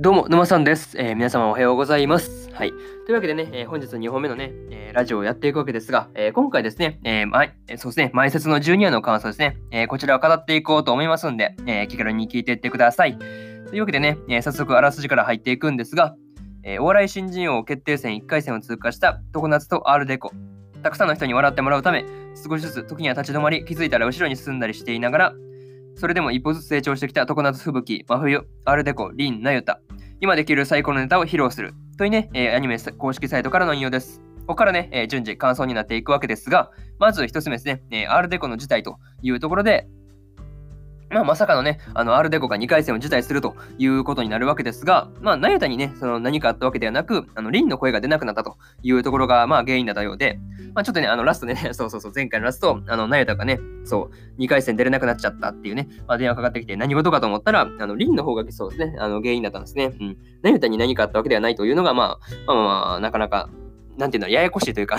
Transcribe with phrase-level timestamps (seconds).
[0.00, 2.48] どうも、沼さんです、えー皆様おはようございます。
[2.52, 2.70] はい。
[2.70, 13.18] というわけでね、えー本日2本目のね、えーラジオをやっていくわけですが、え今回ですね、えまそうですね、前説の12話の感想ですね、えこちらを語っていこうと思いますんで、え気軽に聞いていってください。
[13.18, 13.24] と
[13.74, 16.14] いうわけでね、え早速あらすじから入っていくんですが、
[16.62, 20.30] えお笑い新人王決定戦1回戦を通過した常夏と R デコ。
[20.80, 22.04] たくさんの人に笑ってもらうため、
[22.36, 25.34] 少しずつ時には立ち止まり、気づいたら後ろに進んだりしていながら、
[25.96, 29.80] それでも一歩ずつ成長してきた常夏吹雪、真冬、アルデコ、リン、ナユタ。
[30.20, 31.74] 今できる最高のネタを披露する。
[31.96, 34.20] というね、えーアニメ公式サイトからの引用です。
[34.40, 39.86] ここからね、えー順次感想になっていくわけですが、まず一つ目ですね、えーアールデコの事態というところで、
[41.10, 50.38] まあ、まさかのね、あの、アルデコが2回戦を辞退するということになるわけですが、まあ、ナユタにね、その何かあったわけではなく、あの、リンの声が出なくなったというところが、まあ、原因だったようで、
[50.74, 59.92] まあ、ちょっとね、あの、ラストね、 そうそうそう、前回のラスト、あの、ナユタがね、そう、2回戦出れなくなっちゃったっていうね、まあ、電話かかってきて何事かと思ったら、あの、リンの方がそうですね、あの、原因だったんですね。
[60.00, 60.16] うん。
[60.42, 63.48] ナユタに何かあったわけではないというのが、まあまあまあ、なかなか、
[63.98, 64.98] なんていうの、ややこしいというか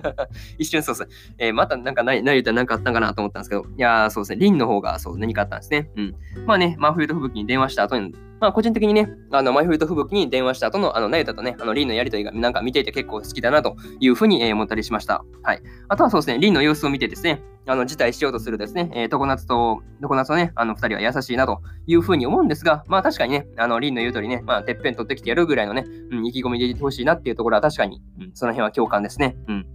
[0.58, 5.90] 一瞬そうですね、えーまたなんか何、何言ったら何かあったんかなと思ったんですけど、いや、そうですね、リンの方がそう、何かあったんですね。
[5.96, 6.14] うん。
[6.46, 15.24] まあね、真冬と吹雪に電話した後に、まあ個人的にね、あの、真冬と吹雪に電話した後の、あの、ナユタとね、あの、リンのやりとりがなんか見ていて結構好きだなというふうに、えー思ったりしました。
[15.42, 15.62] はい。
[15.88, 29.34] あとはそうですね、リンの様子を見てですね、あの、辞退しようとするですね、えー、常夏と、常夏とね、あの、二人は優しいなというふうに思うんですが、まあ確かにね、あの、リンの言う通りね、まあ、てっぺん取ってきてやるぐらいのね、うん、意気込みでいてほしいなっていうところは確かに、うん、その辺は共感ですね。
[29.48, 29.66] うん。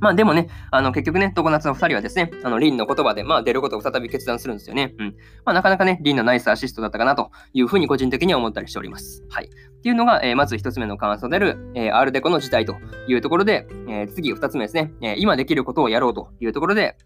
[0.00, 4.94] まあでもね、あの結局ね、常夏の2人はですね、あのリンの言葉で、まあ、出ることを再び決断するんですよね。
[4.98, 5.16] うん。
[5.44, 9.24] まあなかなかね、リンのナイスアシストだったかなというふうに個人的には思ったりしております。
[9.28, 9.46] はい。
[9.46, 12.76] っていうのが、えーまず1つ目の感想である、えー、アールデコの事態と
[13.08, 16.96] いうところで、えー次2つ目ですね、えー今できることをやろうというところで、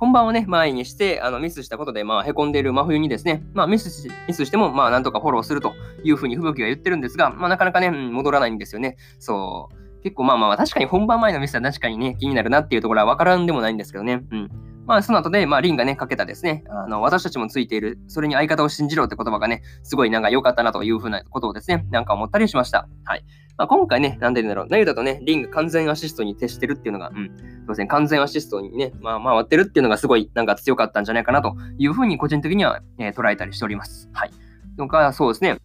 [0.00, 8.96] 本番をね、前にして、あのミスしたことで、まあ、へこんでいる真冬にですね、まあ、ミスしミスしても、まあ、なんとかフォローするというふうに吹雪が言ってるんですが、まあ、なかなかね、戻らないんですよね。
[9.18, 9.79] そう。
[10.02, 14.22] 結構まあまあ、確かに本番前のミスは確かにね、気になるなっていうところは分からんでもないんですけどね。
[14.30, 14.50] うん。
[14.86, 22.88] まあ、その後で、まあ、リンがね、かけたですね、あの、私たちもついている、それに相方を信じろって言葉がね、すごいなんか良かったなというふうなことをですね、なんか思ったりしました。
[23.04, 23.24] はい。
[23.56, 34.08] まあ、今回ね、なんでだろう、ナユだとね、リンが完全アシストに徹してるっていうのが、うん、そうですね、完全アシストにね、まあ、回ってるっていうのがすごいなんか強かったんじゃないかなというふうに個人的には、えー捉えたりしております。
[34.12, 34.30] はい。
[34.76, 35.58] とか、そうですね、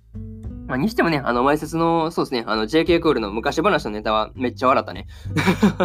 [0.68, 5.08] まあ、にしてもね、あの、前説の、そうですね、あの、JK クールの昔話のネタはめっちゃ笑ったね。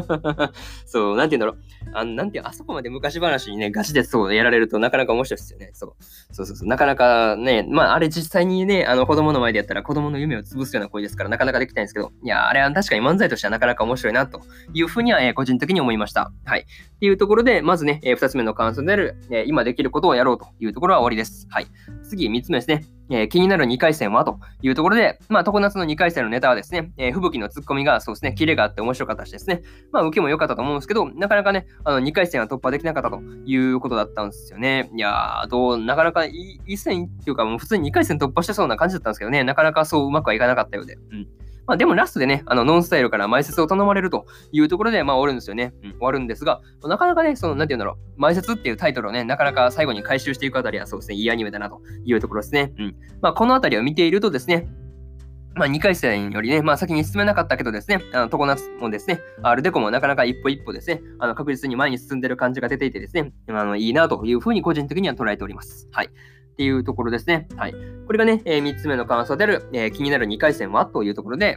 [0.86, 1.58] そう、なんて言うんだろう。
[1.92, 5.70] あの、なんていう、あそこまで昔話にね、ガチでそうやられるとなかなか面白いですよね。
[5.74, 5.92] そう。
[6.32, 6.68] そうそうそう。
[6.68, 14.40] なかなかね、まあ、あれ実際にね、あの、子供の前でやったら子供の夢を潰すような声ですから、なかなかできないんですけど、いや、あれは確かに漫才としてはなかなか面白いな、と
[14.72, 16.32] いうふうには、えー個人的に思いました。
[16.44, 16.60] はい。
[16.60, 21.46] っていうところで、まずね、えー二つ目の感想である、えー今できることをやろうというところは終わりです。
[21.50, 21.66] はい。
[22.02, 22.99] 次、三つ目ですね。
[23.10, 29.62] えー気になる2回戦はというところで、まあ、常夏の2回戦のネタはですね、えー吹雪のツッコミがそうですね、キレがあって面白かったしですね、
[29.92, 34.90] まあ、受けも良かったと思うんですけど、なかなかね、あの2回戦は突破できなかったということだったんですよね。
[34.94, 40.94] いやー、どう、なかなかいい戦っていうか、もう普通に2回戦突破してそうな感じだったんですけどね、なかなかそううまくはいかなかったようで。
[40.94, 41.28] うん。
[41.66, 45.72] まあ、でもラストでね、あのノンスタイルから前説を頼まれるというところで、まあ、終わるんですよね。
[45.82, 52.72] うん、終わるんですが、なかなかね、その、なんて言うんだろう、前説っていうタイトルをね、なかなか最後に回収していくあたりは、そうですね、いいアニメだなというところですね。
[52.78, 52.96] うん。
[53.20, 54.68] まあ、このあたりを見ているとですね、
[55.54, 65.88] まあ、2回戦よりね、まあ、先に進めなかったけどですね、あの、常夏もですね、アルデコもなかなか一歩一歩ですね、あの、確実に前に進んでる感じが出ていてですね、あの、いいなというふうに個人的には捉えております。
[65.90, 66.10] はい。
[66.60, 67.48] っていうところですね。
[67.56, 67.74] はい。
[68.06, 70.84] これがね、え3つ目の感想である、えー気になる2回戦は？
[70.84, 71.56] というところで、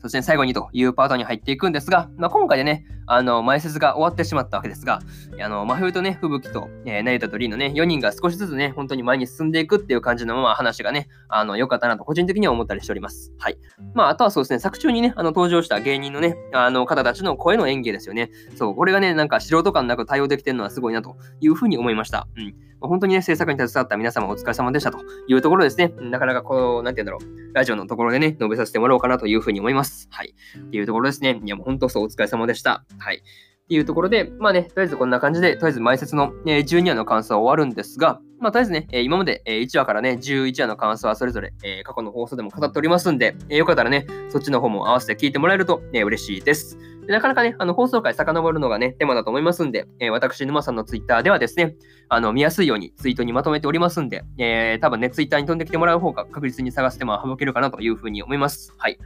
[0.00, 5.00] そして最後にというパートに入っていくんですが、まあ、今回でね、あの、前説が終わってしまったわけですが、
[5.42, 13.32] あの、真冬とね、吹雪と、えー、ナユタとリンのね、4人が少しずつね、本当に前に進んでいくっていう感じの、まあ、話がね、あの、良かったなと個人的には思ったりしております。
[13.38, 13.58] はい。
[13.94, 18.30] まあ、あとはそうですね、作中にね、あの、登場した芸人のね、あの、方たちの声の演技ですよね。
[18.54, 22.28] そう、これがね、なんか素人感なく対応できてるのはすごいなというふうに思いました。
[22.36, 22.54] うん。
[22.80, 25.92] 本当にね、制作に携わった皆様お疲れ様でしたというところですね。
[26.00, 29.89] なかなかこう、なんて言うんだろう、ラジオのところでね、述べさせてもらおうかなというふうに思います。
[30.10, 30.34] はい。
[30.58, 31.40] っていうところですね。
[31.44, 32.84] いや、もう本当そうお疲れ様でした。
[32.98, 33.22] はい。
[33.70, 46.78] っていうところで、まあね、とりあえずこんな感じで、とりあえず前説の、え12話の感想は終わるんですが、まあとりあえずね、え今まで、え1話からね、11話の感想はそれぞれ、え過去の放送でも語っておりますんで、えーよかったらね、そっちの方も合わせて聞いてもらえると、えー嬉しいです。
[47.06, 51.76] なかなかね、あの放送回遡るのがね、手間だと思いますんで、え私、沼さんのツイッターではですね、
[52.08, 58.74] あの見やすいようにツイートにまとめておりますんで、えー多分ね、ツイッターに飛んできてもらう方が確実に探しても省けるかなというふうに思います。
[58.78, 58.98] はい。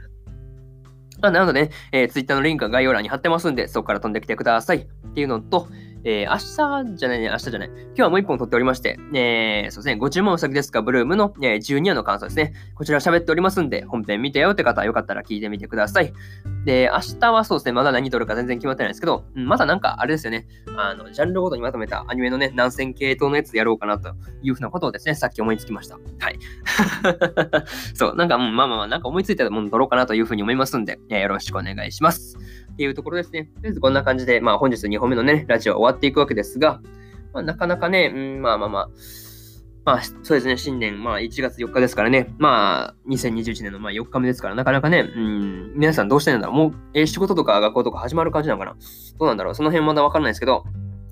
[1.25, 4.77] まあ、なのでね、えー、ツイッターのリンクが概要欄に貼ってますんで、そこから飛んできてください。
[4.77, 5.67] っていうのと、
[6.05, 7.69] えー、明日じゃないね、明日じゃない。
[7.69, 12.53] 今日はもう一本撮っておりまして、えー、そうですね、ご注文先ですか、ブルームの、えー、12話の感想ですね。
[12.75, 16.13] こちら喋っておりますんで、本編見てよって方はよかったら聞いてみてください。
[16.63, 20.47] で、明日はそうですね、まだ何撮るか全然決まってないんですけど、まだなんかあれですよね、
[20.77, 24.13] あの、ジャンルごとにまとめたアニメのね、南線系統のやつやろうかなと
[24.43, 25.95] いうふうなことをですね、さっき思いつきました。
[26.19, 26.37] はい。
[27.95, 32.37] そう、なんか、うん、まあまあまあ、なんか思いついたもの撮ろうかなというふうに思いますんで、えー、よろしくお願いします。
[32.75, 33.45] っていうところですね。
[33.55, 36.81] とりあえずこんな感じで、まあ本日2本目のね、ラジオ終わっていくわけですが、
[37.33, 38.89] まあ、なかなかね、うん、まあまあまあ、
[39.85, 48.75] まあ、そうですね、新年、まあ、1月4日ですからね、まあ、2021年のまあ4日目ですから、なかなかね、うん、皆さんどうしてるんだろうもう、え、仕事とか学校とか始まる感じなのかな
[49.19, 50.65] どうなんだろうその辺まだわかんないですけど、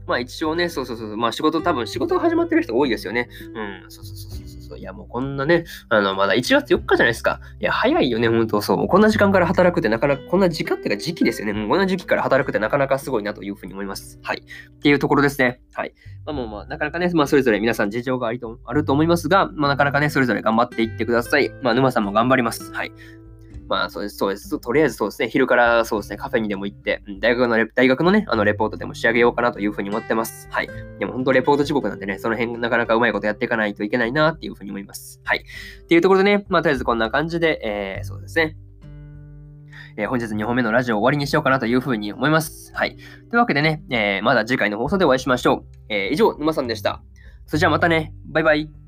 [0.08, 3.30] まあ一応ね、そうそうそう、まあ仕事、多分仕事が始まってる人多いですよね。
[3.54, 4.53] うん、そうそうそうそう。
[4.74, 4.80] そう。
[4.80, 7.40] いや、もうこんなね、あの、まだ1月4日じゃないですか。
[7.60, 8.78] いや、早いよね、本当そう。
[8.78, 11.54] もうこんな時間から働くってなかなか、こんな時間っていうか時期ですよね。
[11.54, 14.20] もうこんな時期から働くってなかなかすごいなというふうに思います。
[14.24, 14.40] はい。
[14.40, 15.62] っていうところですね。
[15.74, 15.94] はい。
[16.26, 21.52] まあもうまあ、なかなかね、まあそれぞれ皆さん事情がありとあると思いますが、まあなかなかね、それぞれ頑張っていってください。
[21.62, 22.72] まあ沼さんも頑張ります。
[22.74, 22.92] はい。
[23.68, 24.60] まあ、そうです、そうです。
[24.60, 30.48] とりあえずそうですね、昼からそうですね、カフェにでも行って、大学のレ大学のね、あのレポートでも仕上げようかなというふうに思ってます。
[30.52, 30.70] はい。
[31.00, 35.22] でも本当レポート時刻なんでね、その辺なかなかうまいことやっていかないといけないなっていうふうに思います。
[35.24, 35.44] はい。
[35.84, 38.58] っていうところでね、まあ、とりあえずこんな感じで、えー、そうですね。
[39.96, 42.72] えー、本日2本目のラジオを終わりにしようかなというふうに思います。
[42.74, 42.96] はい。
[42.96, 45.66] というわけでね、えー、まだ次回の放送でお会いしましょう。
[45.90, 47.04] えー、以上、沼さんでした。
[47.46, 48.14] それじゃあまたね。
[48.26, 48.83] バイバイ。